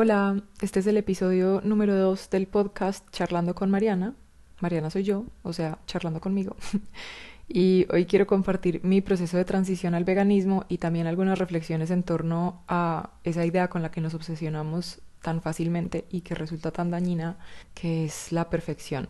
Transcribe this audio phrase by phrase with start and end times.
[0.00, 4.14] Hola, este es el episodio número 2 del podcast Charlando con Mariana.
[4.60, 6.54] Mariana soy yo, o sea, charlando conmigo.
[7.48, 12.04] y hoy quiero compartir mi proceso de transición al veganismo y también algunas reflexiones en
[12.04, 16.92] torno a esa idea con la que nos obsesionamos tan fácilmente y que resulta tan
[16.92, 17.36] dañina,
[17.74, 19.08] que es la perfección.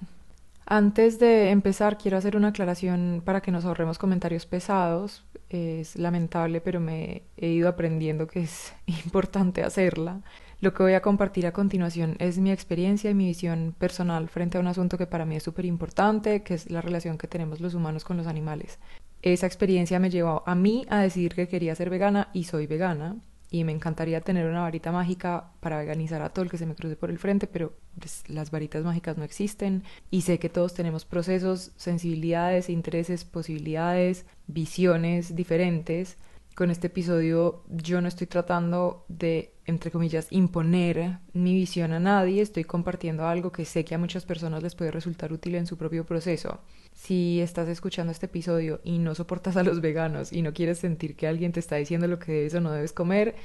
[0.64, 5.26] Antes de empezar, quiero hacer una aclaración para que nos ahorremos comentarios pesados.
[5.50, 10.22] Es lamentable, pero me he ido aprendiendo que es importante hacerla.
[10.60, 14.58] Lo que voy a compartir a continuación es mi experiencia y mi visión personal frente
[14.58, 17.60] a un asunto que para mí es súper importante, que es la relación que tenemos
[17.60, 18.80] los humanos con los animales.
[19.22, 23.16] Esa experiencia me llevó a mí a decidir que quería ser vegana y soy vegana
[23.50, 26.74] y me encantaría tener una varita mágica para veganizar a todo el que se me
[26.74, 30.74] cruce por el frente, pero pues, las varitas mágicas no existen y sé que todos
[30.74, 36.16] tenemos procesos, sensibilidades, intereses, posibilidades, visiones diferentes.
[36.58, 42.42] Con este episodio yo no estoy tratando de, entre comillas, imponer mi visión a nadie,
[42.42, 45.76] estoy compartiendo algo que sé que a muchas personas les puede resultar útil en su
[45.76, 46.58] propio proceso.
[46.92, 51.14] Si estás escuchando este episodio y no soportas a los veganos y no quieres sentir
[51.14, 53.36] que alguien te está diciendo lo que debes o no debes comer,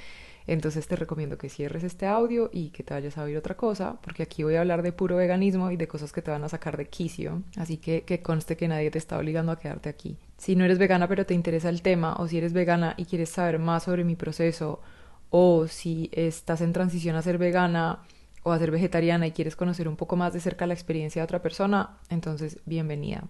[0.47, 3.99] entonces te recomiendo que cierres este audio y que te vayas a oír otra cosa,
[4.01, 6.49] porque aquí voy a hablar de puro veganismo y de cosas que te van a
[6.49, 10.17] sacar de quicio, así que que conste que nadie te está obligando a quedarte aquí.
[10.37, 13.29] Si no eres vegana pero te interesa el tema, o si eres vegana y quieres
[13.29, 14.81] saber más sobre mi proceso,
[15.29, 17.99] o si estás en transición a ser vegana
[18.43, 21.23] o a ser vegetariana y quieres conocer un poco más de cerca la experiencia de
[21.23, 23.23] otra persona, entonces bienvenida.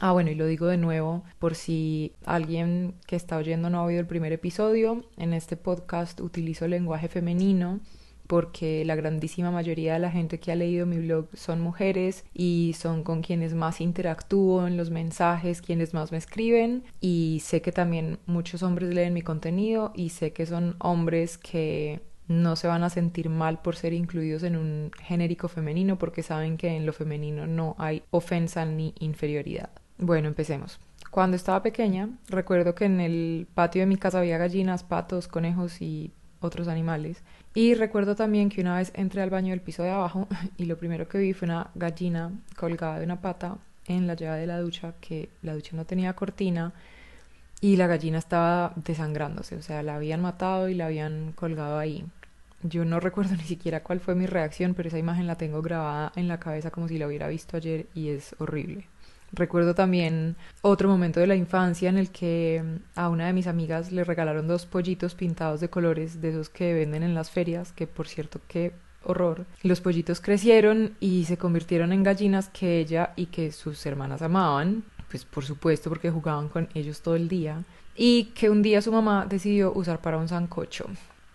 [0.00, 3.84] Ah, bueno, y lo digo de nuevo por si alguien que está oyendo no ha
[3.84, 5.04] oído el primer episodio.
[5.16, 7.80] En este podcast utilizo lenguaje femenino
[8.26, 12.74] porque la grandísima mayoría de la gente que ha leído mi blog son mujeres y
[12.78, 17.72] son con quienes más interactúo en los mensajes, quienes más me escriben y sé que
[17.72, 22.84] también muchos hombres leen mi contenido y sé que son hombres que no se van
[22.84, 26.94] a sentir mal por ser incluidos en un genérico femenino porque saben que en lo
[26.94, 29.81] femenino no hay ofensa ni inferioridad.
[29.98, 30.78] Bueno, empecemos.
[31.10, 35.82] Cuando estaba pequeña, recuerdo que en el patio de mi casa había gallinas, patos, conejos
[35.82, 37.22] y otros animales.
[37.54, 40.26] Y recuerdo también que una vez entré al baño del piso de abajo
[40.56, 44.40] y lo primero que vi fue una gallina colgada de una pata en la llave
[44.40, 46.72] de la ducha, que la ducha no tenía cortina
[47.60, 52.04] y la gallina estaba desangrándose, o sea, la habían matado y la habían colgado ahí.
[52.62, 56.12] Yo no recuerdo ni siquiera cuál fue mi reacción, pero esa imagen la tengo grabada
[56.16, 58.86] en la cabeza como si la hubiera visto ayer y es horrible.
[59.32, 63.46] Recuerdo también otro momento de la infancia en el que mm, a una de mis
[63.46, 67.72] amigas le regalaron dos pollitos pintados de colores de esos que venden en las ferias,
[67.72, 68.72] que por cierto qué
[69.04, 69.46] horror.
[69.62, 74.84] Los pollitos crecieron y se convirtieron en gallinas que ella y que sus hermanas amaban,
[75.08, 77.62] pues por supuesto porque jugaban con ellos todo el día,
[77.96, 80.86] y que un día su mamá decidió usar para un sancocho.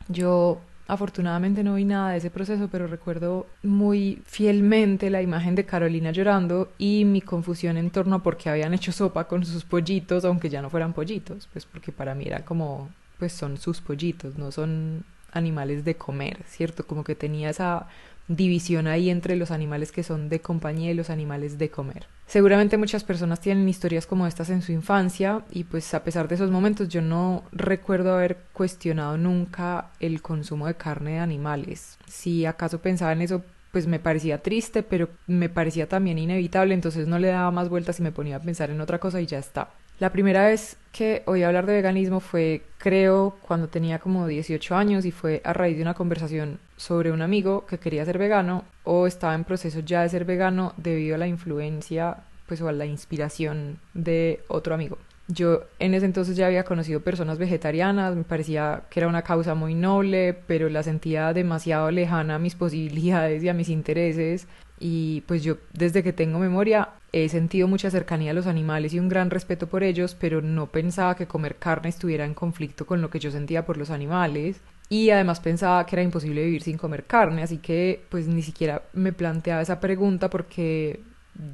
[0.08, 5.66] Yo Afortunadamente no vi nada de ese proceso, pero recuerdo muy fielmente la imagen de
[5.66, 9.66] Carolina llorando y mi confusión en torno a por qué habían hecho sopa con sus
[9.66, 12.90] pollitos, aunque ya no fueran pollitos, pues porque para mí era como,
[13.20, 15.04] pues son sus pollitos, no son
[15.34, 16.88] animales de comer, ¿cierto?
[16.88, 17.88] Como que tenía esa
[18.28, 22.08] división ahí entre los animales que son de compañía y los animales de comer.
[22.28, 26.36] Seguramente muchas personas tienen historias como estas en su infancia y pues a pesar de
[26.36, 31.98] esos momentos yo no recuerdo haber cuestionado nunca el consumo de carne de animales.
[32.06, 37.08] Si acaso pensaba en eso pues me parecía triste, pero me parecía también inevitable, entonces
[37.08, 39.40] no le daba más vueltas y me ponía a pensar en otra cosa y ya
[39.40, 39.70] está.
[40.00, 45.06] La primera vez que oí hablar de veganismo fue, creo, cuando tenía como 18 años
[45.06, 49.08] y fue a raíz de una conversación sobre un amigo que quería ser vegano o
[49.08, 52.86] estaba en proceso ya de ser vegano debido a la influencia, pues o a la
[52.86, 55.00] inspiración de otro amigo.
[55.28, 59.56] Yo en ese entonces ya había conocido personas vegetarianas, me parecía que era una causa
[59.56, 64.48] muy noble, pero la sentía demasiado lejana a mis posibilidades y a mis intereses.
[64.80, 69.00] Y pues yo desde que tengo memoria he sentido mucha cercanía a los animales y
[69.00, 73.02] un gran respeto por ellos, pero no pensaba que comer carne estuviera en conflicto con
[73.02, 74.62] lo que yo sentía por los animales.
[74.90, 78.84] Y además pensaba que era imposible vivir sin comer carne, así que pues ni siquiera
[78.94, 81.02] me planteaba esa pregunta porque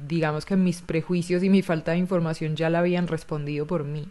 [0.08, 4.08] digamos que mis prejuicios y mi falta de información ya la habían respondido por mí.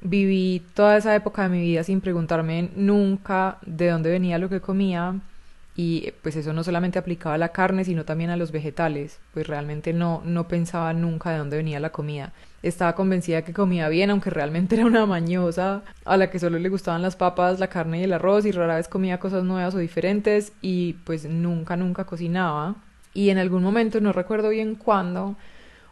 [0.00, 4.60] Viví toda esa época de mi vida sin preguntarme nunca de dónde venía lo que
[4.60, 5.14] comía
[5.76, 9.46] y pues eso no solamente aplicaba a la carne sino también a los vegetales, pues
[9.46, 12.32] realmente no, no pensaba nunca de dónde venía la comida.
[12.62, 16.68] Estaba convencida que comía bien, aunque realmente era una mañosa a la que solo le
[16.68, 19.78] gustaban las papas, la carne y el arroz y rara vez comía cosas nuevas o
[19.78, 22.76] diferentes y pues nunca, nunca cocinaba
[23.14, 25.36] y en algún momento, no recuerdo bien cuándo,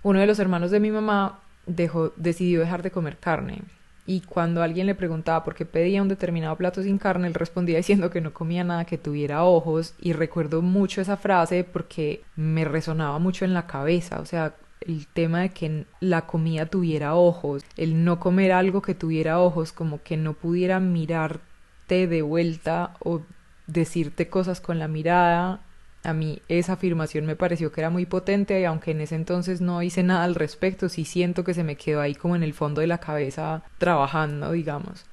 [0.03, 3.63] uno de los hermanos de mi mamá dejó, decidió dejar de comer carne.
[4.05, 7.77] y cuando alguien le preguntaba por qué pedía un determinado plato sin carne, él respondía
[7.77, 12.65] diciendo que no comía nada que tuviera ojos y recuerdo mucho esa frase porque me
[12.65, 14.55] resonaba mucho en la cabeza, o sea,
[14.87, 19.73] el tema de que la comida tuviera ojos, el no comer algo que tuviera ojos,
[19.73, 23.23] como que no pudiera mirarte de vuelta o
[23.67, 25.61] decirte cosas con la mirada.
[26.05, 29.61] A mí esa afirmación me pareció que era muy potente y aunque en ese entonces
[29.61, 32.55] no hice nada al respecto, sí siento que se me quedó ahí como en el
[32.55, 35.05] fondo de la cabeza trabajando, digamos.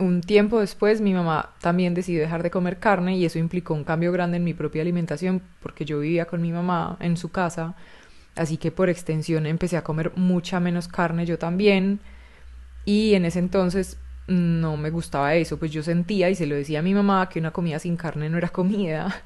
[0.00, 3.84] Un tiempo después mi mamá también decidió dejar de comer carne y eso implicó un
[3.84, 7.76] cambio grande en mi propia alimentación porque yo vivía con mi mamá en su casa
[8.34, 12.00] Así que por extensión empecé a comer mucha menos carne yo también.
[12.84, 16.78] Y en ese entonces no me gustaba eso, pues yo sentía y se lo decía
[16.80, 19.22] a mi mamá que una comida sin carne no era comida,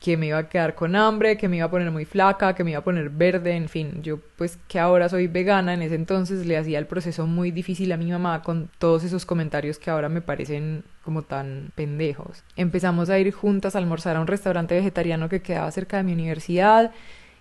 [0.00, 2.64] que me iba a quedar con hambre, que me iba a poner muy flaca, que
[2.64, 5.94] me iba a poner verde, en fin, yo pues que ahora soy vegana, en ese
[5.94, 9.90] entonces le hacía el proceso muy difícil a mi mamá con todos esos comentarios que
[9.90, 12.42] ahora me parecen como tan pendejos.
[12.56, 16.14] Empezamos a ir juntas a almorzar a un restaurante vegetariano que quedaba cerca de mi
[16.14, 16.92] universidad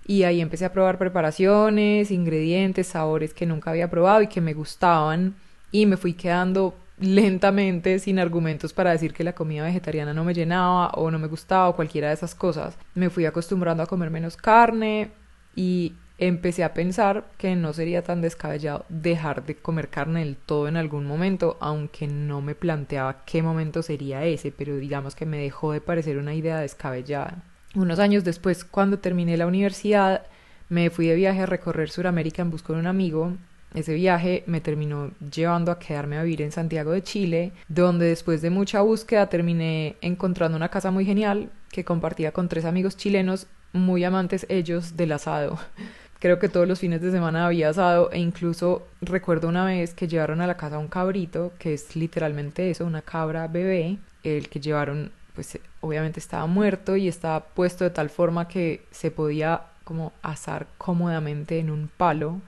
[0.05, 4.53] y ahí empecé a probar preparaciones, ingredientes, sabores que nunca había probado y que me
[4.53, 5.35] gustaban
[5.71, 10.33] y me fui quedando lentamente sin argumentos para decir que la comida vegetariana no me
[10.33, 12.77] llenaba o no me gustaba o cualquiera de esas cosas.
[12.95, 15.11] Me fui acostumbrando a comer menos carne
[15.55, 20.67] y empecé a pensar que no sería tan descabellado dejar de comer carne del todo
[20.67, 25.37] en algún momento, aunque no me planteaba qué momento sería ese, pero digamos que me
[25.37, 27.43] dejó de parecer una idea descabellada.
[27.75, 30.25] Unos años después, cuando terminé la universidad,
[30.67, 33.33] me fui de viaje a recorrer Sudamérica en busca de un amigo.
[33.73, 38.41] Ese viaje me terminó llevando a quedarme a vivir en Santiago de Chile, donde después
[38.41, 43.47] de mucha búsqueda terminé encontrando una casa muy genial que compartía con tres amigos chilenos,
[43.71, 45.59] muy amantes ellos del asado.
[46.19, 50.07] Creo que todos los fines de semana había asado e incluso recuerdo una vez que
[50.07, 54.59] llevaron a la casa un cabrito, que es literalmente eso, una cabra bebé, el que
[54.59, 60.11] llevaron pues obviamente estaba muerto y estaba puesto de tal forma que se podía como
[60.21, 62.41] asar cómodamente en un palo.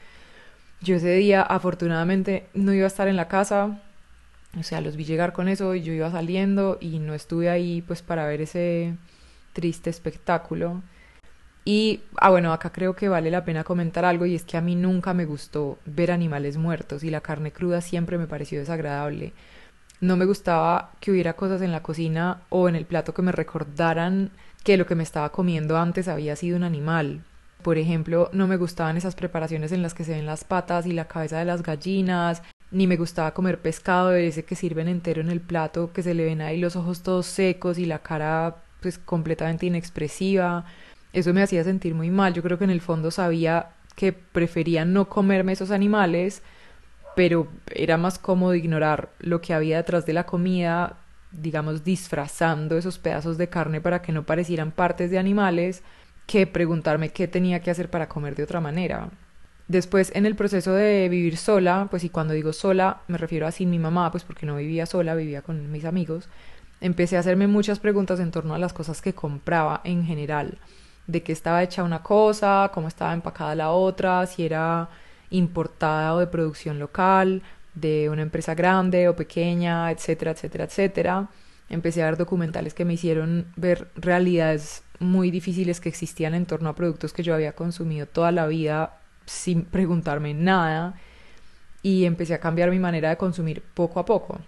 [0.81, 3.79] Yo ese día afortunadamente no iba a estar en la casa,
[4.59, 7.83] o sea, los vi llegar con eso y yo iba saliendo y no estuve ahí
[7.83, 8.95] pues para ver ese
[9.53, 10.81] triste espectáculo.
[11.63, 14.61] Y, ah, bueno, acá creo que vale la pena comentar algo y es que a
[14.61, 19.33] mí nunca me gustó ver animales muertos y la carne cruda siempre me pareció desagradable.
[19.99, 23.31] No me gustaba que hubiera cosas en la cocina o en el plato que me
[23.31, 24.31] recordaran
[24.63, 27.21] que lo que me estaba comiendo antes había sido un animal.
[27.61, 30.93] Por ejemplo, no me gustaban esas preparaciones en las que se ven las patas y
[30.93, 32.41] la cabeza de las gallinas,
[32.71, 36.13] ni me gustaba comer pescado de ese que sirven entero en el plato, que se
[36.13, 40.65] le ven ahí los ojos todos secos y la cara pues completamente inexpresiva.
[41.13, 42.33] Eso me hacía sentir muy mal.
[42.33, 46.41] Yo creo que en el fondo sabía que prefería no comerme esos animales
[47.15, 50.97] pero era más cómodo ignorar lo que había detrás de la comida,
[51.31, 55.83] digamos, disfrazando esos pedazos de carne para que no parecieran partes de animales,
[56.31, 59.09] que preguntarme qué tenía que hacer para comer de otra manera.
[59.67, 63.51] Después, en el proceso de vivir sola, pues y cuando digo sola, me refiero a
[63.51, 66.29] sin mi mamá, pues porque no vivía sola, vivía con mis amigos,
[66.79, 70.57] empecé a hacerme muchas preguntas en torno a las cosas que compraba en general,
[71.05, 74.87] de qué estaba hecha una cosa, cómo estaba empacada la otra, si era
[75.31, 77.41] importada o de producción local,
[77.73, 81.27] de una empresa grande o pequeña, etcétera, etcétera, etcétera.
[81.71, 86.69] Empecé a ver documentales que me hicieron ver realidades muy difíciles que existían en torno
[86.69, 90.93] a productos que yo había consumido toda la vida sin preguntarme nada
[91.81, 94.39] y empecé a cambiar mi manera de consumir poco a poco.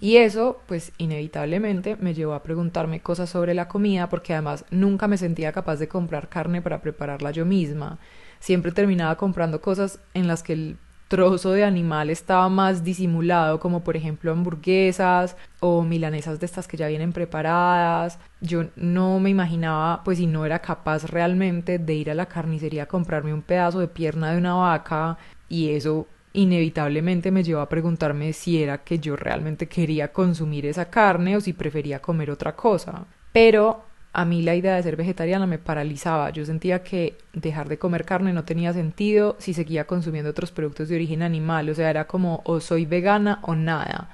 [0.00, 5.06] Y eso, pues inevitablemente, me llevó a preguntarme cosas sobre la comida porque además nunca
[5.06, 7.98] me sentía capaz de comprar carne para prepararla yo misma
[8.40, 10.76] siempre terminaba comprando cosas en las que el
[11.10, 16.76] trozo de animal estaba más disimulado, como por ejemplo hamburguesas o milanesas de estas que
[16.76, 18.20] ya vienen preparadas.
[18.40, 22.84] Yo no me imaginaba, pues si no era capaz realmente de ir a la carnicería
[22.84, 27.68] a comprarme un pedazo de pierna de una vaca y eso inevitablemente me llevó a
[27.68, 32.54] preguntarme si era que yo realmente quería consumir esa carne o si prefería comer otra
[32.54, 33.04] cosa.
[33.32, 36.30] Pero a mí la idea de ser vegetariana me paralizaba.
[36.30, 40.88] Yo sentía que dejar de comer carne no tenía sentido si seguía consumiendo otros productos
[40.88, 41.68] de origen animal.
[41.68, 44.10] O sea, era como o soy vegana o nada.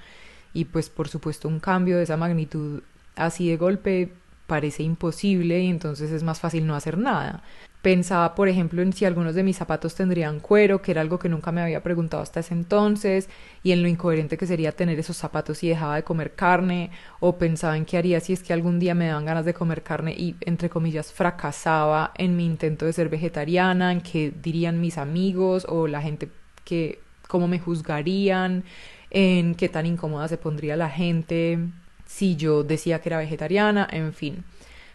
[0.52, 2.82] Y pues por supuesto un cambio de esa magnitud
[3.14, 4.12] así de golpe
[4.46, 7.42] parece imposible y entonces es más fácil no hacer nada.
[7.86, 11.28] Pensaba, por ejemplo, en si algunos de mis zapatos tendrían cuero, que era algo que
[11.28, 13.28] nunca me había preguntado hasta ese entonces,
[13.62, 16.90] y en lo incoherente que sería tener esos zapatos si dejaba de comer carne,
[17.20, 19.84] o pensaba en qué haría si es que algún día me daban ganas de comer
[19.84, 24.98] carne y, entre comillas, fracasaba en mi intento de ser vegetariana, en qué dirían mis
[24.98, 26.28] amigos o la gente
[26.64, 28.64] que, cómo me juzgarían,
[29.10, 31.60] en qué tan incómoda se pondría la gente
[32.04, 34.42] si yo decía que era vegetariana, en fin.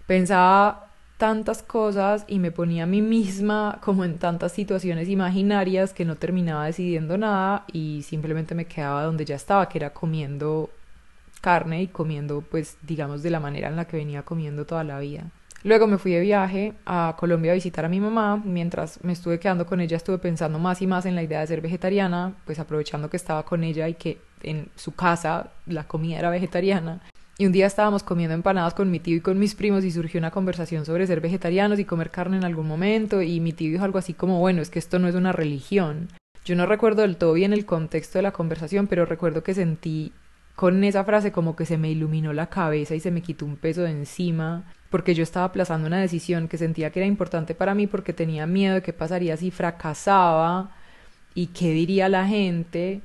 [0.08, 0.91] Pensaba
[1.22, 6.16] tantas cosas y me ponía a mí misma como en tantas situaciones imaginarias que no
[6.16, 10.72] terminaba decidiendo nada y simplemente me quedaba donde ya estaba, que era comiendo
[11.40, 14.98] carne y comiendo pues digamos de la manera en la que venía comiendo toda la
[14.98, 15.26] vida.
[15.64, 18.42] Luego me fui de viaje a Colombia a visitar a mi mamá.
[18.44, 21.46] Mientras me estuve quedando con ella, estuve pensando más y más en la idea de
[21.46, 26.18] ser vegetariana, pues aprovechando que estaba con ella y que en su casa la comida
[26.18, 27.04] era vegetariana.
[27.42, 30.20] Y un día estábamos comiendo empanadas con mi tío y con mis primos y surgió
[30.20, 33.84] una conversación sobre ser vegetarianos y comer carne en algún momento y mi tío dijo
[33.84, 36.10] algo así como, bueno, es que esto no es una religión.
[36.46, 40.12] Yo no recuerdo del todo bien el contexto de la conversación, pero recuerdo que sentí
[40.56, 43.56] con esa frase como que se me iluminó la cabeza y se me quitó un
[43.56, 47.74] peso de encima porque yo estaba aplazando una decisión que sentía que era importante para
[47.74, 50.76] mí porque tenía miedo de qué pasaría si fracasaba
[51.34, 53.02] y qué diría la gente.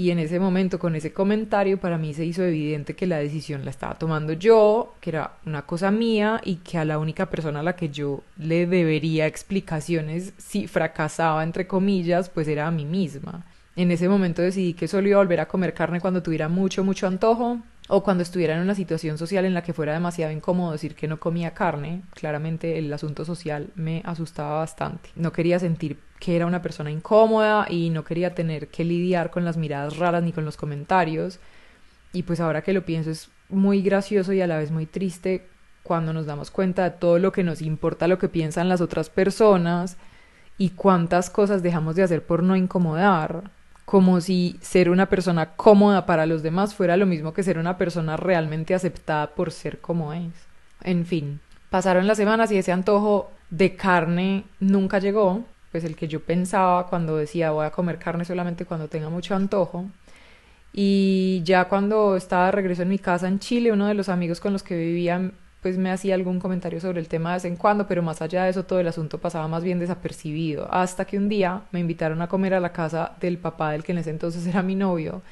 [0.00, 3.66] Y en ese momento, con ese comentario, para mí se hizo evidente que la decisión
[3.66, 7.60] la estaba tomando yo, que era una cosa mía y que a la única persona
[7.60, 12.86] a la que yo le debería explicaciones si fracasaba, entre comillas, pues era a mí
[12.86, 13.44] misma.
[13.76, 16.82] En ese momento decidí que solo iba a volver a comer carne cuando tuviera mucho,
[16.82, 17.58] mucho antojo
[17.92, 21.08] o cuando estuviera en una situación social en la que fuera demasiado incómodo decir que
[21.08, 25.10] no comía carne, claramente el asunto social me asustaba bastante.
[25.16, 29.44] No quería sentir que era una persona incómoda y no quería tener que lidiar con
[29.44, 31.40] las miradas raras ni con los comentarios.
[32.12, 35.48] Y pues ahora que lo pienso es muy gracioso y a la vez muy triste
[35.82, 39.10] cuando nos damos cuenta de todo lo que nos importa lo que piensan las otras
[39.10, 39.96] personas
[40.58, 43.50] y cuántas cosas dejamos de hacer por no incomodar
[43.90, 47.76] como si ser una persona cómoda para los demás fuera lo mismo que ser una
[47.76, 50.32] persona realmente aceptada por ser como es.
[50.84, 56.06] En fin, pasaron las semanas y ese antojo de carne nunca llegó, pues el que
[56.06, 59.86] yo pensaba cuando decía voy a comer carne solamente cuando tenga mucho antojo.
[60.72, 64.38] Y ya cuando estaba de regreso en mi casa en Chile, uno de los amigos
[64.38, 67.56] con los que vivía pues me hacía algún comentario sobre el tema de vez en
[67.56, 71.18] cuando, pero más allá de eso todo el asunto pasaba más bien desapercibido, hasta que
[71.18, 74.10] un día me invitaron a comer a la casa del papá del que en ese
[74.10, 75.22] entonces era mi novio.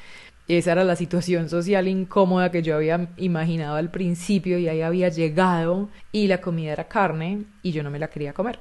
[0.49, 5.11] Esa era la situación social incómoda que yo había imaginado al principio y ahí había
[5.11, 8.59] llegado y la comida era carne y yo no me la quería comer.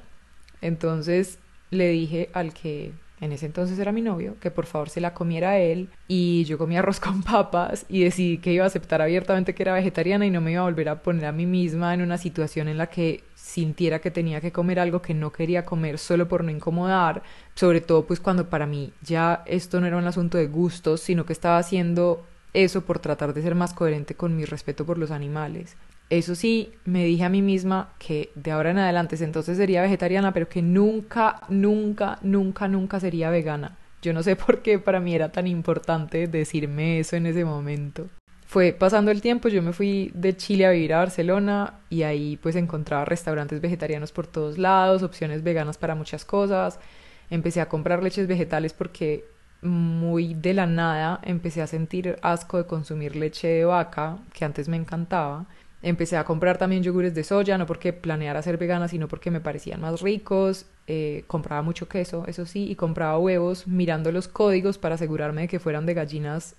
[0.60, 1.38] Entonces
[1.70, 5.14] le dije al que en ese entonces era mi novio, que por favor se la
[5.14, 9.54] comiera él y yo comía arroz con papas y decidí que iba a aceptar abiertamente
[9.54, 12.02] que era vegetariana y no me iba a volver a poner a mí misma en
[12.02, 15.98] una situación en la que sintiera que tenía que comer algo que no quería comer
[15.98, 17.22] solo por no incomodar,
[17.54, 21.24] sobre todo pues cuando para mí ya esto no era un asunto de gustos, sino
[21.26, 25.10] que estaba haciendo eso por tratar de ser más coherente con mi respeto por los
[25.10, 25.76] animales.
[26.10, 30.32] Eso sí, me dije a mí misma que de ahora en adelante entonces sería vegetariana,
[30.32, 33.76] pero que nunca, nunca, nunca, nunca sería vegana.
[34.00, 38.06] Yo no sé por qué para mí era tan importante decirme eso en ese momento.
[38.46, 42.38] Fue pasando el tiempo, yo me fui de Chile a vivir a Barcelona y ahí
[42.38, 46.80] pues encontraba restaurantes vegetarianos por todos lados, opciones veganas para muchas cosas.
[47.28, 49.26] Empecé a comprar leches vegetales porque
[49.60, 54.68] muy de la nada empecé a sentir asco de consumir leche de vaca, que antes
[54.68, 55.44] me encantaba
[55.80, 59.40] Empecé a comprar también yogures de soya, no porque planeara ser vegana, sino porque me
[59.40, 60.66] parecían más ricos.
[60.88, 65.48] Eh, compraba mucho queso, eso sí, y compraba huevos mirando los códigos para asegurarme de
[65.48, 66.56] que fueran de gallinas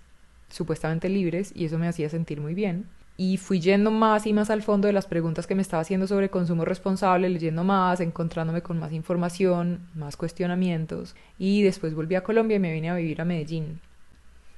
[0.50, 2.86] supuestamente libres y eso me hacía sentir muy bien.
[3.18, 6.08] Y fui yendo más y más al fondo de las preguntas que me estaba haciendo
[6.08, 11.16] sobre consumo responsable, leyendo más, encontrándome con más información, más cuestionamientos.
[11.38, 13.82] Y después volví a Colombia y me vine a vivir a Medellín.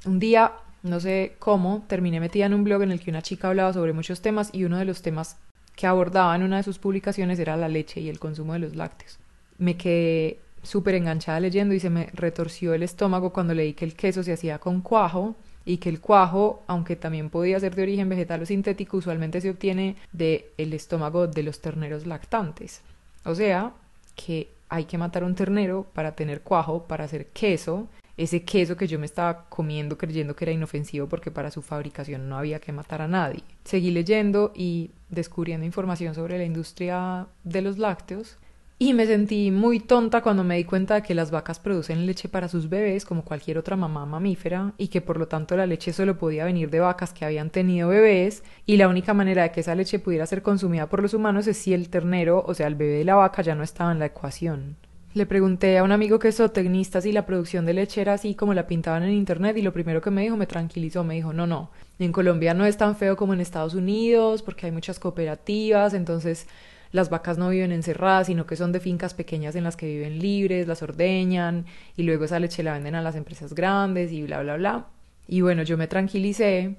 [0.05, 0.51] Un día
[0.83, 3.93] no sé cómo, terminé metida en un blog en el que una chica hablaba sobre
[3.93, 5.37] muchos temas y uno de los temas
[5.75, 8.75] que abordaba en una de sus publicaciones era la leche y el consumo de los
[8.75, 9.19] lácteos.
[9.57, 13.95] Me quedé súper enganchada leyendo y se me retorció el estómago cuando leí que el
[13.95, 15.35] queso se hacía con cuajo
[15.65, 19.49] y que el cuajo, aunque también podía ser de origen vegetal o sintético, usualmente se
[19.49, 22.81] obtiene del el estómago de los terneros lactantes.
[23.23, 23.73] O sea,
[24.15, 27.87] que hay que matar un ternero para tener cuajo, para hacer queso,
[28.23, 32.29] ese queso que yo me estaba comiendo creyendo que era inofensivo porque para su fabricación
[32.29, 33.43] no había que matar a nadie.
[33.63, 38.37] Seguí leyendo y descubriendo información sobre la industria de los lácteos
[38.81, 42.29] y me sentí muy tonta cuando me di cuenta de que las vacas producen leche
[42.29, 45.93] para sus bebés como cualquier otra mamá mamífera y que por lo tanto la leche
[45.93, 49.59] solo podía venir de vacas que habían tenido bebés y la única manera de que
[49.59, 52.73] esa leche pudiera ser consumida por los humanos es si el ternero, o sea, el
[52.73, 54.77] bebé de la vaca ya no estaba en la ecuación.
[55.13, 58.33] Le pregunté a un amigo que es zootecnista si la producción de leche era así
[58.33, 61.33] como la pintaban en internet y lo primero que me dijo me tranquilizó, me dijo,
[61.33, 64.99] no, no, en Colombia no es tan feo como en Estados Unidos porque hay muchas
[64.99, 66.47] cooperativas, entonces
[66.93, 70.19] las vacas no viven encerradas, sino que son de fincas pequeñas en las que viven
[70.19, 71.65] libres, las ordeñan
[71.97, 74.87] y luego esa leche la venden a las empresas grandes y bla, bla, bla.
[75.27, 76.77] Y bueno, yo me tranquilicé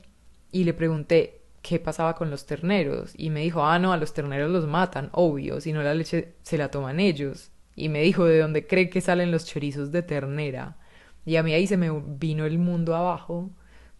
[0.51, 3.13] y le pregunté qué pasaba con los terneros.
[3.17, 6.35] Y me dijo, ah, no, a los terneros los matan, obvio, si no la leche
[6.43, 7.52] se la toman ellos.
[7.77, 10.77] Y me dijo, ¿de dónde cree que salen los chorizos de ternera?
[11.25, 13.51] Y a mí ahí se me vino el mundo abajo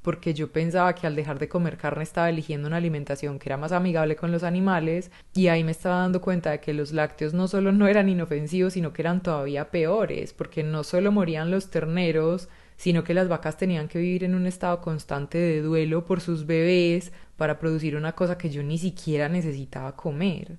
[0.03, 3.57] porque yo pensaba que al dejar de comer carne estaba eligiendo una alimentación que era
[3.57, 7.33] más amigable con los animales y ahí me estaba dando cuenta de que los lácteos
[7.35, 11.71] no solo no eran inofensivos, sino que eran todavía peores, porque no solo morían los
[11.71, 16.21] terneros, sino que las vacas tenían que vivir en un estado constante de duelo por
[16.21, 20.59] sus bebés para producir una cosa que yo ni siquiera necesitaba comer.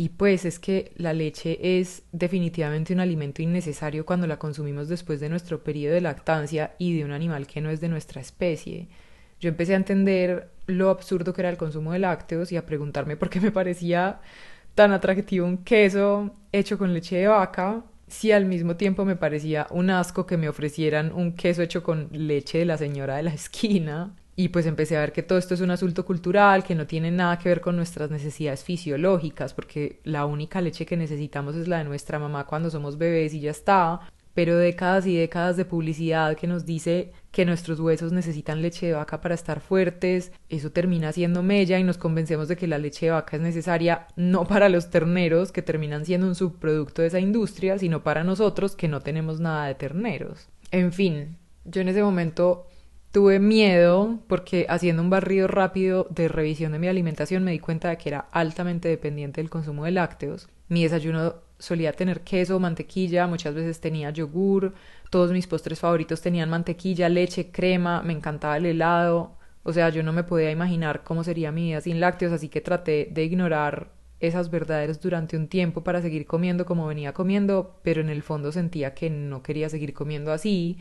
[0.00, 5.20] Y pues es que la leche es definitivamente un alimento innecesario cuando la consumimos después
[5.20, 8.88] de nuestro periodo de lactancia y de un animal que no es de nuestra especie.
[9.40, 13.18] Yo empecé a entender lo absurdo que era el consumo de lácteos y a preguntarme
[13.18, 14.22] por qué me parecía
[14.74, 19.66] tan atractivo un queso hecho con leche de vaca si al mismo tiempo me parecía
[19.68, 23.34] un asco que me ofrecieran un queso hecho con leche de la señora de la
[23.34, 26.86] esquina y pues empecé a ver que todo esto es un asunto cultural, que no
[26.86, 31.68] tiene nada que ver con nuestras necesidades fisiológicas, porque la única leche que necesitamos es
[31.68, 34.00] la de nuestra mamá cuando somos bebés y ya está.
[34.32, 38.92] Pero décadas y décadas de publicidad que nos dice que nuestros huesos necesitan leche de
[38.92, 43.06] vaca para estar fuertes, eso termina siendo mella y nos convencemos de que la leche
[43.06, 47.18] de vaca es necesaria no para los terneros, que terminan siendo un subproducto de esa
[47.18, 50.48] industria, sino para nosotros que no tenemos nada de terneros.
[50.70, 52.69] En fin, yo en ese momento
[53.12, 57.88] Tuve miedo porque haciendo un barrido rápido de revisión de mi alimentación me di cuenta
[57.88, 60.48] de que era altamente dependiente del consumo de lácteos.
[60.68, 64.74] Mi desayuno solía tener queso, mantequilla, muchas veces tenía yogur,
[65.10, 69.32] todos mis postres favoritos tenían mantequilla, leche, crema, me encantaba el helado.
[69.64, 72.60] O sea, yo no me podía imaginar cómo sería mi vida sin lácteos, así que
[72.60, 73.90] traté de ignorar
[74.20, 78.52] esas verdades durante un tiempo para seguir comiendo como venía comiendo, pero en el fondo
[78.52, 80.78] sentía que no quería seguir comiendo así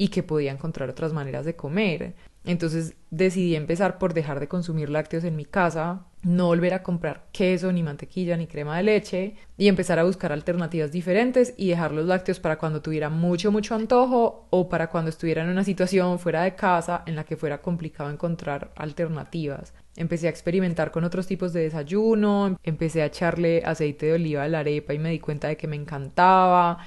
[0.00, 2.14] y que podía encontrar otras maneras de comer.
[2.46, 7.26] Entonces decidí empezar por dejar de consumir lácteos en mi casa, no volver a comprar
[7.32, 11.92] queso, ni mantequilla, ni crema de leche y empezar a buscar alternativas diferentes y dejar
[11.92, 16.18] los lácteos para cuando tuviera mucho, mucho antojo o para cuando estuviera en una situación
[16.18, 19.74] fuera de casa en la que fuera complicado encontrar alternativas.
[19.96, 24.48] Empecé a experimentar con otros tipos de desayuno, empecé a echarle aceite de oliva a
[24.48, 26.78] la arepa y me di cuenta de que me encantaba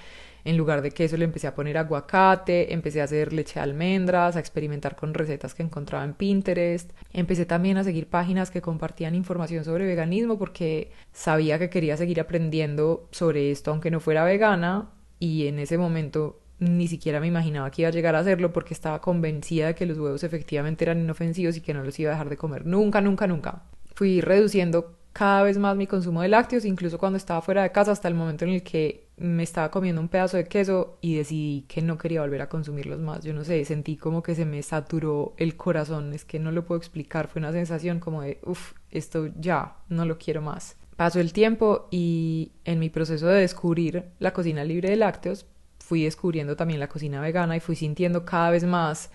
[0.46, 4.36] en lugar de queso le empecé a poner aguacate, empecé a hacer leche de almendras,
[4.36, 6.92] a experimentar con recetas que encontraba en Pinterest.
[7.12, 12.20] Empecé también a seguir páginas que compartían información sobre veganismo porque sabía que quería seguir
[12.20, 17.72] aprendiendo sobre esto aunque no fuera vegana y en ese momento ni siquiera me imaginaba
[17.72, 21.00] que iba a llegar a hacerlo porque estaba convencida de que los huevos efectivamente eran
[21.00, 22.66] inofensivos y que no los iba a dejar de comer.
[22.66, 23.64] Nunca, nunca, nunca.
[23.96, 27.92] Fui reduciendo cada vez más mi consumo de lácteos, incluso cuando estaba fuera de casa,
[27.92, 31.66] hasta el momento en el que me estaba comiendo un pedazo de queso y decidí
[31.68, 33.24] que no quería volver a consumirlos más.
[33.24, 36.66] Yo no sé, sentí como que se me saturó el corazón, es que no lo
[36.66, 40.78] puedo explicar, fue una sensación como de, uff, esto ya, no lo quiero más.
[40.96, 45.46] Pasó el tiempo y en mi proceso de descubrir la cocina libre de lácteos,
[45.80, 49.12] fui descubriendo también la cocina vegana y fui sintiendo cada vez más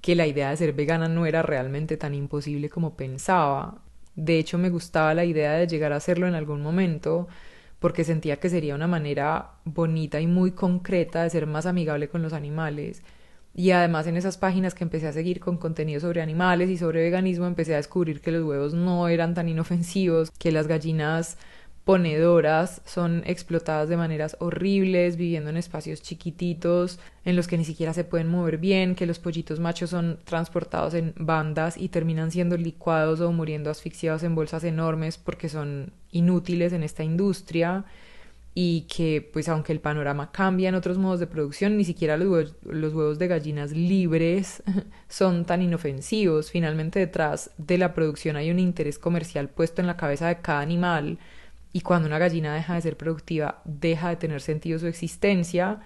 [0.00, 3.82] que la idea de ser vegana no era realmente tan imposible como pensaba.
[4.14, 7.28] De hecho, me gustaba la idea de llegar a hacerlo en algún momento
[7.82, 12.22] porque sentía que sería una manera bonita y muy concreta de ser más amigable con
[12.22, 13.02] los animales.
[13.56, 17.02] Y además en esas páginas que empecé a seguir con contenido sobre animales y sobre
[17.02, 21.38] veganismo, empecé a descubrir que los huevos no eran tan inofensivos, que las gallinas
[21.84, 27.92] ponedoras son explotadas de maneras horribles, viviendo en espacios chiquititos en los que ni siquiera
[27.92, 32.56] se pueden mover bien, que los pollitos machos son transportados en bandas y terminan siendo
[32.56, 37.84] licuados o muriendo asfixiados en bolsas enormes porque son inútiles en esta industria
[38.54, 42.54] y que pues aunque el panorama cambia en otros modos de producción, ni siquiera los
[42.62, 44.62] los huevos de gallinas libres
[45.08, 46.50] son tan inofensivos.
[46.50, 50.60] Finalmente detrás de la producción hay un interés comercial puesto en la cabeza de cada
[50.60, 51.18] animal
[51.72, 55.80] y cuando una gallina deja de ser productiva, deja de tener sentido su existencia.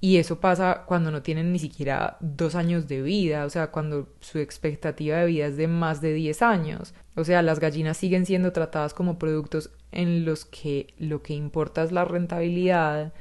[0.00, 4.08] Y eso pasa cuando no tienen ni siquiera dos años de vida, o sea, cuando
[4.20, 6.94] su expectativa de vida es de más de 10 años.
[7.14, 11.82] O sea, las gallinas siguen siendo tratadas como productos en los que lo que importa
[11.82, 13.14] es la rentabilidad.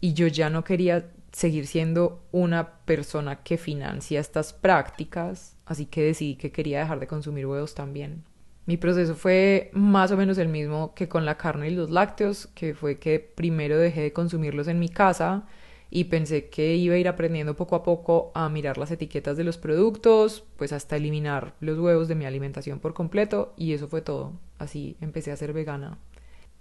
[0.00, 6.02] Y yo ya no quería seguir siendo una persona que financia estas prácticas, así que
[6.02, 8.24] decidí que quería dejar de consumir huevos también.
[8.66, 12.48] Mi proceso fue más o menos el mismo que con la carne y los lácteos,
[12.48, 15.46] que fue que primero dejé de consumirlos en mi casa
[15.90, 19.44] y pensé que iba a ir aprendiendo poco a poco a mirar las etiquetas de
[19.44, 24.00] los productos, pues hasta eliminar los huevos de mi alimentación por completo y eso fue
[24.00, 24.32] todo.
[24.58, 25.98] Así empecé a ser vegana.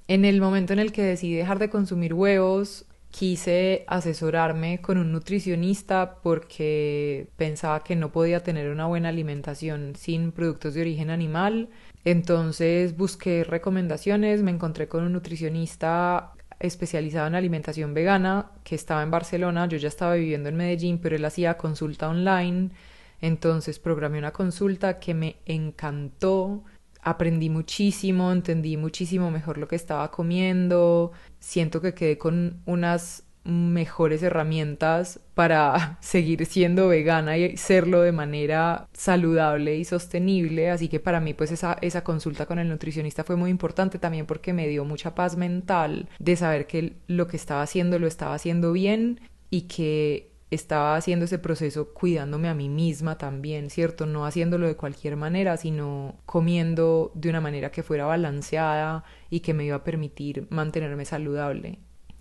[0.08, 5.12] En el momento en el que decidí dejar de consumir huevos, quise asesorarme con un
[5.12, 11.70] nutricionista porque pensaba que no podía tener una buena alimentación sin productos de origen animal.
[12.06, 19.12] Entonces busqué recomendaciones, me encontré con un nutricionista especializado en alimentación vegana que estaba en
[19.12, 22.72] Barcelona, yo ya estaba viviendo en Medellín, pero él hacía consulta online,
[23.22, 26.64] entonces programé una consulta que me encantó,
[27.02, 34.22] aprendí muchísimo, entendí muchísimo mejor lo que estaba comiendo, siento que quedé con unas mejores
[34.24, 40.70] herramientas para seguir siendo vegana y serlo de manera saludable y sostenible.
[40.70, 44.26] Así que para mí pues esa, esa consulta con el nutricionista fue muy importante también
[44.26, 48.36] porque me dio mucha paz mental de saber que lo que estaba haciendo lo estaba
[48.36, 54.06] haciendo bien y que estaba haciendo ese proceso cuidándome a mí misma también, ¿cierto?
[54.06, 59.54] No haciéndolo de cualquier manera, sino comiendo de una manera que fuera balanceada y que
[59.54, 61.80] me iba a permitir mantenerme saludable.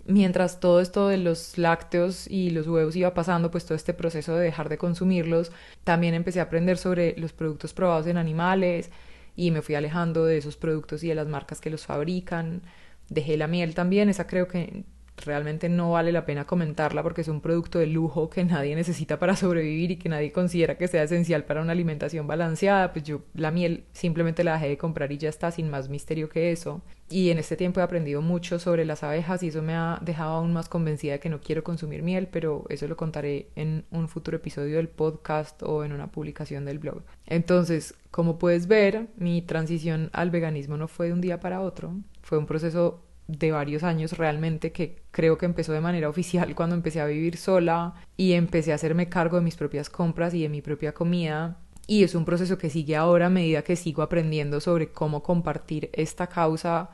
[0.09, 4.35] Mientras todo esto de los lácteos y los huevos iba pasando, pues todo este proceso
[4.35, 5.51] de dejar de consumirlos,
[5.83, 8.89] también empecé a aprender sobre los productos probados en animales
[9.35, 12.63] y me fui alejando de esos productos y de las marcas que los fabrican.
[13.09, 14.83] Dejé la miel también, esa creo que
[15.25, 19.19] realmente no vale la pena comentarla porque es un producto de lujo que nadie necesita
[19.19, 23.21] para sobrevivir y que nadie considera que sea esencial para una alimentación balanceada, pues yo
[23.33, 26.81] la miel simplemente la dejé de comprar y ya está sin más misterio que eso.
[27.11, 30.35] Y en este tiempo he aprendido mucho sobre las abejas y eso me ha dejado
[30.35, 34.07] aún más convencida de que no quiero consumir miel, pero eso lo contaré en un
[34.07, 37.01] futuro episodio del podcast o en una publicación del blog.
[37.25, 41.95] Entonces, como puedes ver, mi transición al veganismo no fue de un día para otro,
[42.21, 46.75] fue un proceso de varios años realmente que creo que empezó de manera oficial cuando
[46.75, 50.49] empecé a vivir sola y empecé a hacerme cargo de mis propias compras y de
[50.49, 54.59] mi propia comida y es un proceso que sigue ahora a medida que sigo aprendiendo
[54.59, 56.89] sobre cómo compartir esta causa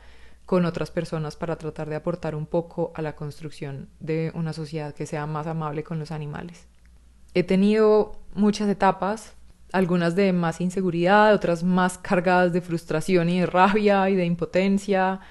[0.46, 4.94] con otras personas para tratar de aportar un poco a la construcción de una sociedad
[4.94, 6.68] que sea más amable con los animales.
[7.34, 9.34] He tenido muchas etapas,
[9.72, 15.22] algunas de más inseguridad, otras más cargadas de frustración y de rabia y de impotencia,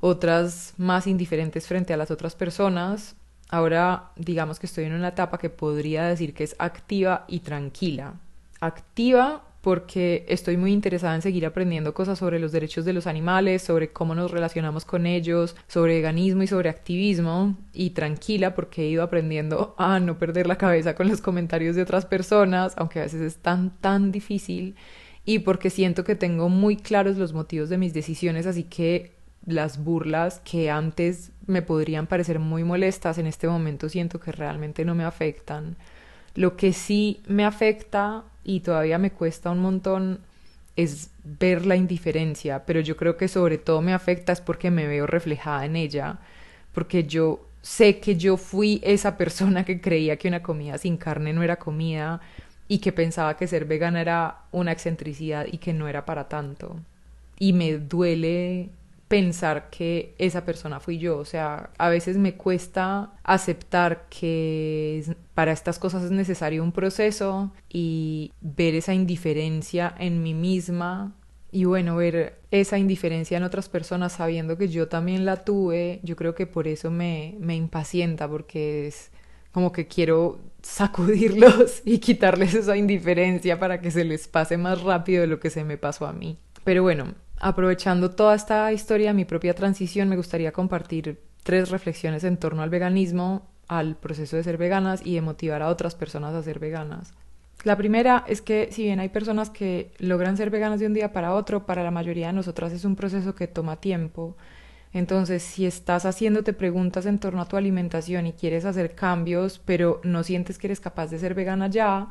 [0.00, 3.16] otras más indiferentes frente a las otras personas.
[3.48, 8.14] Ahora digamos que estoy en una etapa que podría decir que es activa y tranquila.
[8.60, 13.62] Activa porque estoy muy interesada en seguir aprendiendo cosas sobre los derechos de los animales,
[13.62, 18.88] sobre cómo nos relacionamos con ellos, sobre veganismo y sobre activismo, y tranquila porque he
[18.88, 23.02] ido aprendiendo a no perder la cabeza con los comentarios de otras personas, aunque a
[23.02, 24.76] veces es tan, tan difícil,
[25.24, 29.17] y porque siento que tengo muy claros los motivos de mis decisiones, así que
[29.48, 34.84] las burlas que antes me podrían parecer muy molestas, en este momento siento que realmente
[34.84, 35.76] no me afectan.
[36.34, 40.20] Lo que sí me afecta y todavía me cuesta un montón
[40.76, 44.86] es ver la indiferencia, pero yo creo que sobre todo me afecta es porque me
[44.86, 46.18] veo reflejada en ella,
[46.74, 51.32] porque yo sé que yo fui esa persona que creía que una comida sin carne
[51.32, 52.20] no era comida
[52.68, 56.76] y que pensaba que ser vegana era una excentricidad y que no era para tanto.
[57.38, 58.68] Y me duele
[59.08, 61.18] pensar que esa persona fui yo.
[61.18, 67.52] O sea, a veces me cuesta aceptar que para estas cosas es necesario un proceso
[67.68, 71.14] y ver esa indiferencia en mí misma
[71.50, 76.14] y bueno, ver esa indiferencia en otras personas sabiendo que yo también la tuve, yo
[76.14, 79.10] creo que por eso me, me impacienta porque es
[79.52, 85.22] como que quiero sacudirlos y quitarles esa indiferencia para que se les pase más rápido
[85.22, 86.38] de lo que se me pasó a mí.
[86.64, 92.36] Pero bueno, aprovechando toda esta historia, mi propia transición, me gustaría compartir tres reflexiones en
[92.36, 96.42] torno al veganismo, al proceso de ser veganas y de motivar a otras personas a
[96.42, 97.12] ser veganas.
[97.64, 101.12] La primera es que si bien hay personas que logran ser veganas de un día
[101.12, 104.36] para otro, para la mayoría de nosotras es un proceso que toma tiempo.
[104.92, 110.00] Entonces, si estás haciéndote preguntas en torno a tu alimentación y quieres hacer cambios, pero
[110.04, 112.08] no sientes que eres capaz de ser vegana ya,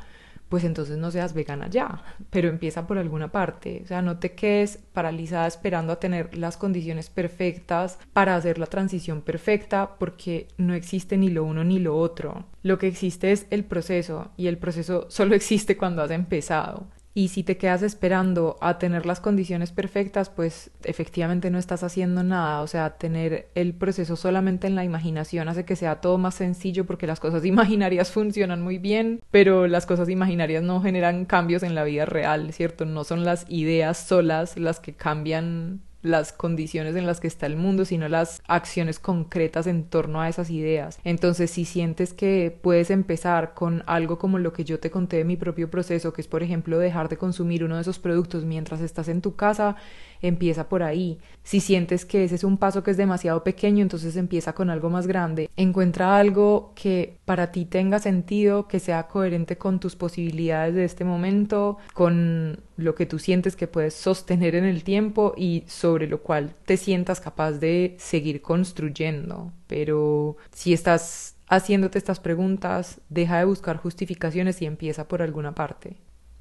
[0.49, 4.33] pues entonces no seas vegana ya, pero empieza por alguna parte, o sea, no te
[4.33, 10.73] quedes paralizada esperando a tener las condiciones perfectas para hacer la transición perfecta, porque no
[10.73, 12.45] existe ni lo uno ni lo otro.
[12.63, 16.87] Lo que existe es el proceso y el proceso solo existe cuando has empezado.
[17.17, 22.21] Y si te quedas esperando a tener las condiciones perfectas, pues efectivamente no estás haciendo
[22.21, 22.61] nada.
[22.61, 26.85] O sea, tener el proceso solamente en la imaginación hace que sea todo más sencillo
[26.85, 31.73] porque las cosas imaginarias funcionan muy bien, pero las cosas imaginarias no generan cambios en
[31.73, 32.85] la vida real, ¿cierto?
[32.85, 37.55] No son las ideas solas las que cambian las condiciones en las que está el
[37.55, 40.99] mundo, sino las acciones concretas en torno a esas ideas.
[41.03, 45.25] Entonces, si sientes que puedes empezar con algo como lo que yo te conté de
[45.25, 48.81] mi propio proceso, que es, por ejemplo, dejar de consumir uno de esos productos mientras
[48.81, 49.75] estás en tu casa,
[50.21, 51.19] empieza por ahí.
[51.43, 54.89] Si sientes que ese es un paso que es demasiado pequeño, entonces empieza con algo
[54.89, 55.49] más grande.
[55.55, 61.03] Encuentra algo que para ti tenga sentido, que sea coherente con tus posibilidades de este
[61.03, 66.21] momento, con lo que tú sientes que puedes sostener en el tiempo y sobre lo
[66.21, 69.51] cual te sientas capaz de seguir construyendo.
[69.67, 75.97] Pero si estás haciéndote estas preguntas, deja de buscar justificaciones y empieza por alguna parte.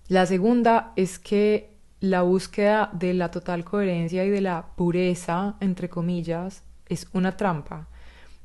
[0.08, 5.88] La segunda es que la búsqueda de la total coherencia y de la pureza, entre
[5.88, 7.88] comillas, es una trampa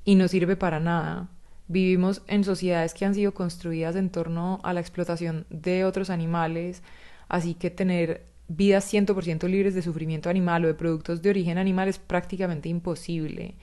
[0.06, 1.28] y no sirve para nada.
[1.68, 6.82] Vivimos en sociedades que han sido construidas en torno a la explotación de otros animales,
[7.28, 11.88] así que tener vidas 100% libres de sufrimiento animal o de productos de origen animal
[11.88, 13.56] es prácticamente imposible.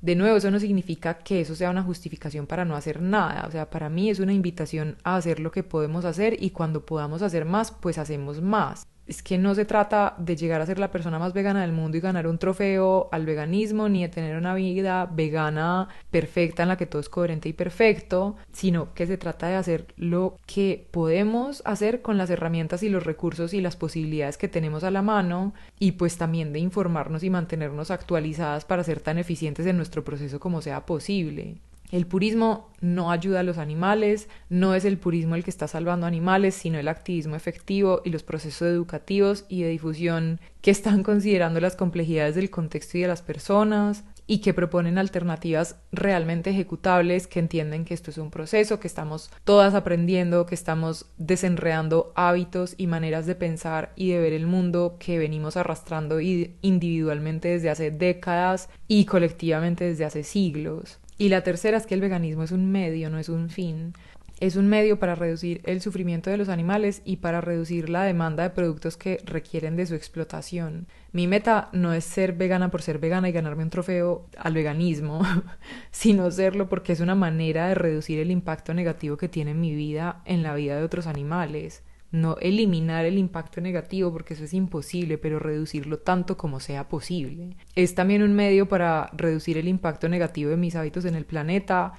[0.00, 3.44] De nuevo, eso no significa que eso sea una justificación para no hacer nada.
[3.46, 6.86] O sea, para mí es una invitación a hacer lo que podemos hacer y cuando
[6.86, 10.78] podamos hacer más, pues hacemos más es que no se trata de llegar a ser
[10.78, 14.36] la persona más vegana del mundo y ganar un trofeo al veganismo, ni de tener
[14.36, 19.18] una vida vegana perfecta en la que todo es coherente y perfecto, sino que se
[19.18, 23.74] trata de hacer lo que podemos hacer con las herramientas y los recursos y las
[23.74, 28.84] posibilidades que tenemos a la mano y pues también de informarnos y mantenernos actualizadas para
[28.84, 31.56] ser tan eficientes en nuestro proceso como sea posible.
[31.90, 36.06] El purismo no ayuda a los animales, no es el purismo el que está salvando
[36.06, 41.58] animales, sino el activismo efectivo y los procesos educativos y de difusión que están considerando
[41.60, 47.40] las complejidades del contexto y de las personas y que proponen alternativas realmente ejecutables, que
[47.40, 52.86] entienden que esto es un proceso, que estamos todas aprendiendo, que estamos desenredando hábitos y
[52.86, 58.68] maneras de pensar y de ver el mundo que venimos arrastrando individualmente desde hace décadas
[58.86, 60.99] y colectivamente desde hace siglos.
[61.20, 63.92] Y la tercera es que el veganismo es un medio, no es un fin.
[64.40, 68.42] Es un medio para reducir el sufrimiento de los animales y para reducir la demanda
[68.42, 70.86] de productos que requieren de su explotación.
[71.12, 75.20] Mi meta no es ser vegana por ser vegana y ganarme un trofeo al veganismo,
[75.90, 80.22] sino serlo porque es una manera de reducir el impacto negativo que tiene mi vida
[80.24, 85.18] en la vida de otros animales no eliminar el impacto negativo porque eso es imposible,
[85.18, 87.56] pero reducirlo tanto como sea posible.
[87.76, 91.92] Es también un medio para reducir el impacto negativo de mis hábitos en el planeta,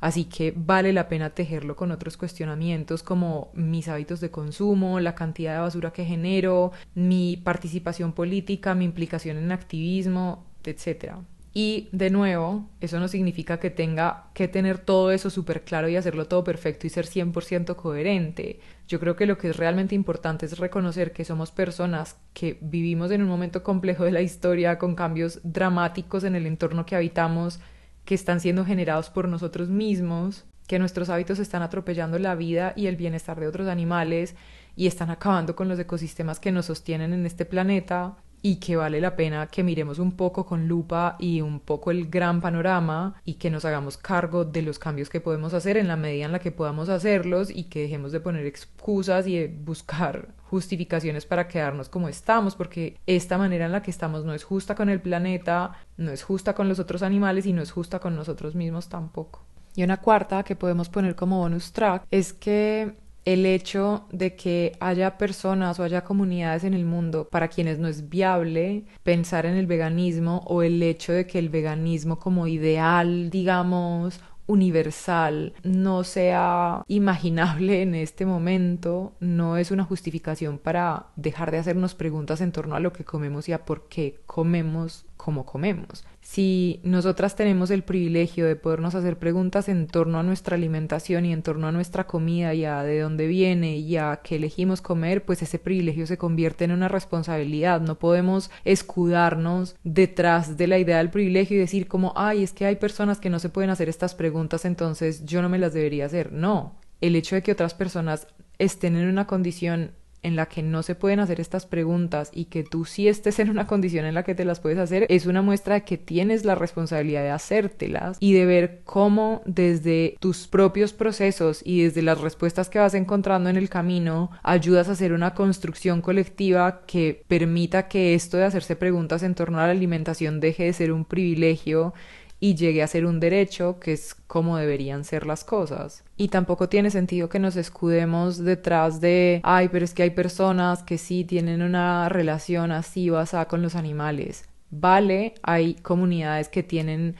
[0.00, 5.14] así que vale la pena tejerlo con otros cuestionamientos como mis hábitos de consumo, la
[5.14, 11.18] cantidad de basura que genero, mi participación política, mi implicación en activismo, etcétera.
[11.60, 15.96] Y de nuevo, eso no significa que tenga que tener todo eso súper claro y
[15.96, 18.60] hacerlo todo perfecto y ser 100% coherente.
[18.86, 23.10] Yo creo que lo que es realmente importante es reconocer que somos personas que vivimos
[23.10, 27.58] en un momento complejo de la historia con cambios dramáticos en el entorno que habitamos
[28.04, 32.86] que están siendo generados por nosotros mismos, que nuestros hábitos están atropellando la vida y
[32.86, 34.36] el bienestar de otros animales
[34.76, 39.00] y están acabando con los ecosistemas que nos sostienen en este planeta y que vale
[39.00, 43.34] la pena que miremos un poco con lupa y un poco el gran panorama y
[43.34, 46.38] que nos hagamos cargo de los cambios que podemos hacer en la medida en la
[46.38, 51.88] que podamos hacerlos y que dejemos de poner excusas y de buscar justificaciones para quedarnos
[51.88, 55.72] como estamos porque esta manera en la que estamos no es justa con el planeta,
[55.96, 59.44] no es justa con los otros animales y no es justa con nosotros mismos tampoco.
[59.74, 62.96] Y una cuarta que podemos poner como bonus track es que
[63.28, 67.86] el hecho de que haya personas o haya comunidades en el mundo para quienes no
[67.86, 73.28] es viable pensar en el veganismo o el hecho de que el veganismo como ideal,
[73.28, 81.58] digamos, universal no sea imaginable en este momento, no es una justificación para dejar de
[81.58, 86.02] hacernos preguntas en torno a lo que comemos y a por qué comemos como comemos
[86.30, 91.32] si nosotras tenemos el privilegio de podernos hacer preguntas en torno a nuestra alimentación y
[91.32, 95.24] en torno a nuestra comida y a de dónde viene y a qué elegimos comer,
[95.24, 97.80] pues ese privilegio se convierte en una responsabilidad.
[97.80, 102.66] No podemos escudarnos detrás de la idea del privilegio y decir como, ay, es que
[102.66, 106.04] hay personas que no se pueden hacer estas preguntas, entonces yo no me las debería
[106.04, 106.30] hacer.
[106.30, 108.26] No, el hecho de que otras personas
[108.58, 112.64] estén en una condición en la que no se pueden hacer estas preguntas y que
[112.64, 115.42] tú sí estés en una condición en la que te las puedes hacer, es una
[115.42, 120.92] muestra de que tienes la responsabilidad de hacértelas y de ver cómo desde tus propios
[120.92, 125.34] procesos y desde las respuestas que vas encontrando en el camino ayudas a hacer una
[125.34, 130.64] construcción colectiva que permita que esto de hacerse preguntas en torno a la alimentación deje
[130.64, 131.94] de ser un privilegio
[132.40, 136.04] y llegue a ser un derecho, que es como deberían ser las cosas.
[136.16, 140.82] Y tampoco tiene sentido que nos escudemos detrás de, ay, pero es que hay personas
[140.82, 144.48] que sí tienen una relación así basada con los animales.
[144.70, 147.16] Vale, hay comunidades que tienen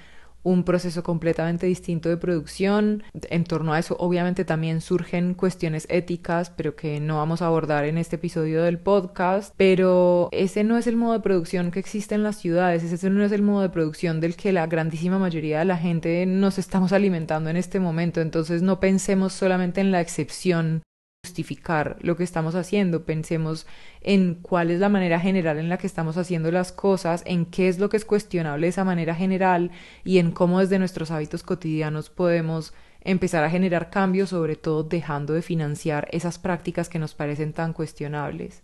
[0.48, 3.02] un proceso completamente distinto de producción.
[3.12, 7.84] En torno a eso obviamente también surgen cuestiones éticas, pero que no vamos a abordar
[7.84, 9.54] en este episodio del podcast.
[9.56, 13.24] Pero ese no es el modo de producción que existe en las ciudades, ese no
[13.24, 16.92] es el modo de producción del que la grandísima mayoría de la gente nos estamos
[16.92, 18.20] alimentando en este momento.
[18.20, 20.82] Entonces no pensemos solamente en la excepción
[21.38, 23.64] justificar lo que estamos haciendo, pensemos
[24.00, 27.68] en cuál es la manera general en la que estamos haciendo las cosas, en qué
[27.68, 29.70] es lo que es cuestionable de esa manera general
[30.02, 35.32] y en cómo desde nuestros hábitos cotidianos podemos empezar a generar cambios, sobre todo dejando
[35.32, 38.62] de financiar esas prácticas que nos parecen tan cuestionables.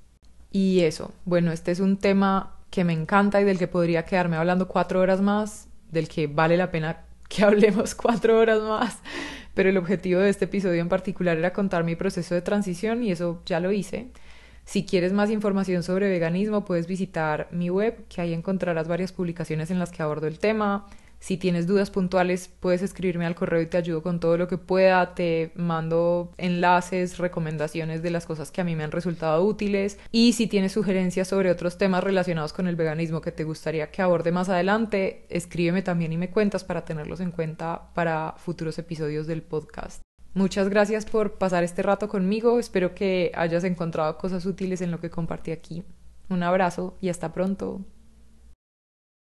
[0.50, 4.36] Y eso, bueno, este es un tema que me encanta y del que podría quedarme
[4.36, 8.98] hablando cuatro horas más, del que vale la pena que hablemos cuatro horas más,
[9.54, 13.12] pero el objetivo de este episodio en particular era contar mi proceso de transición y
[13.12, 14.08] eso ya lo hice.
[14.64, 19.70] Si quieres más información sobre veganismo, puedes visitar mi web, que ahí encontrarás varias publicaciones
[19.70, 20.86] en las que abordo el tema.
[21.24, 24.58] Si tienes dudas puntuales, puedes escribirme al correo y te ayudo con todo lo que
[24.58, 25.14] pueda.
[25.14, 29.98] Te mando enlaces, recomendaciones de las cosas que a mí me han resultado útiles.
[30.12, 34.02] Y si tienes sugerencias sobre otros temas relacionados con el veganismo que te gustaría que
[34.02, 39.26] aborde más adelante, escríbeme también y me cuentas para tenerlos en cuenta para futuros episodios
[39.26, 40.02] del podcast.
[40.34, 42.58] Muchas gracias por pasar este rato conmigo.
[42.58, 45.84] Espero que hayas encontrado cosas útiles en lo que compartí aquí.
[46.28, 47.80] Un abrazo y hasta pronto.